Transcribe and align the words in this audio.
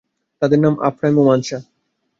তাদের 0.41 0.59
নাম 0.59 0.75
আফরাইম 0.87 1.15
ও 1.17 1.23
মানশা। 1.23 1.57